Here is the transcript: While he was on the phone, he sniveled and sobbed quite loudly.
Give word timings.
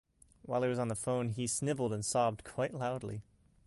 While 0.41 0.63
he 0.63 0.67
was 0.67 0.79
on 0.79 0.87
the 0.87 0.95
phone, 0.95 1.29
he 1.29 1.45
sniveled 1.45 1.93
and 1.93 2.03
sobbed 2.03 2.43
quite 2.43 2.73
loudly. 2.73 3.21